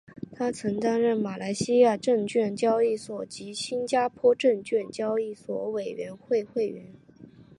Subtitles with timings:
[0.31, 6.91] 他曾任马来西亚证券交易所及新加坡证券交易所委员会会员。